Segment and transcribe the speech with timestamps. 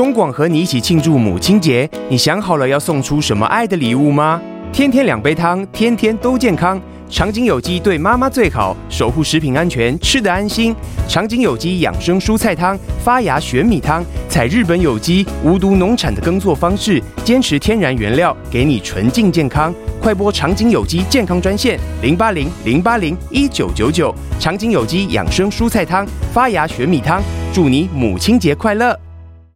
[0.00, 4.40] 中广和你一起庆祝母亲节，你想好了要送出什么爱的礼物吗？
[4.72, 6.80] 天天两杯汤，天天都健康。
[7.10, 10.74] 长景有机对妈妈最好，守护食品安全，吃得安心。
[11.06, 19.70] 长景有机养生蔬菜汤、发芽玄米汤，采日本有机无毒农产的耕作方式，坚持天然原料，给你纯净健康。
[20.00, 24.14] 快播长景有机健康专线零八零零八零一九九九。
[24.38, 27.22] 长景有机养生蔬菜汤、发芽玄米汤，
[27.52, 28.98] 祝你母亲节快乐。